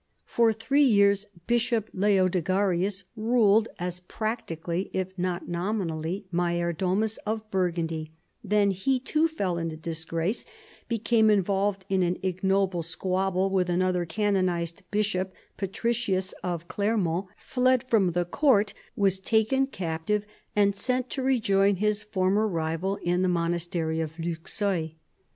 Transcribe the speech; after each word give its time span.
For 0.25 0.51
three 0.51 0.91
j'^ears 0.93 1.27
Bishop 1.45 1.91
Leodegarius 1.93 3.03
ruled 3.15 3.67
as 3.77 3.99
practically, 3.99 4.89
if 4.93 5.15
not 5.15 5.45
nominalh^, 5.45 6.23
major 6.31 6.73
domus 6.73 7.17
of 7.17 7.47
Burgundy; 7.51 8.11
then 8.43 8.71
he 8.71 8.99
too 8.99 9.27
fell 9.27 9.59
into 9.59 9.77
disgrace, 9.77 10.43
became 10.87 11.29
involved 11.29 11.85
in 11.87 12.01
an 12.01 12.17
ignoble 12.23 12.81
squabble 12.81 13.51
with 13.51 13.69
another 13.69 14.03
can 14.07 14.33
onized, 14.33 14.81
bishop, 14.89 15.35
Patricius 15.55 16.31
of 16.43 16.67
Clermont, 16.67 17.27
fled 17.37 17.83
from 17.87 18.13
the 18.13 18.25
court, 18.25 18.73
was 18.95 19.19
taken 19.19 19.67
captive 19.67 20.25
and 20.55 20.75
sent 20.75 21.11
to 21.11 21.21
rejoin 21.21 21.75
his 21.75 22.01
former 22.01 22.47
rival 22.47 22.95
in 23.03 23.21
the 23.21 23.29
monastery 23.29 23.99
of 23.99 24.13
Luxeuil. 24.17 24.93